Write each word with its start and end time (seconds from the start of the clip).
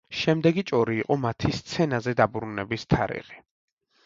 შემდეგი 0.19 0.63
ჭორი 0.71 0.95
იყო 1.01 1.17
მათი 1.25 1.51
სცენაზე 1.57 2.15
დაბრუნების 2.23 2.89
თარიღი. 2.97 3.41